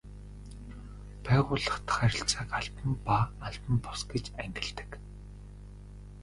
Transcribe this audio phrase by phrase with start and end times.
[1.23, 3.17] Байгууллага дахь харилцааг албан ба
[3.47, 4.89] албан бус гэж ангилдаг.